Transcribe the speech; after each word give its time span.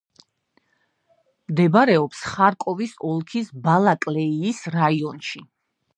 მდებარეობს 1.51 2.23
ხარკოვის 2.31 2.97
ოლქის 3.11 3.55
ბალაკლეიის 3.69 4.67
რაიონში. 4.79 5.45